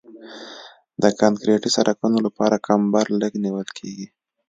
[1.01, 4.07] د کانکریټي سرکونو لپاره کمبر لږ نیول کیږي